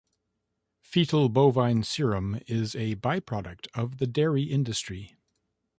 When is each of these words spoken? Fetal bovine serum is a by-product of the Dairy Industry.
Fetal 0.81 1.29
bovine 1.29 1.83
serum 1.83 2.39
is 2.47 2.75
a 2.75 2.95
by-product 2.95 3.67
of 3.75 3.99
the 3.99 4.07
Dairy 4.07 4.41
Industry. 4.45 5.15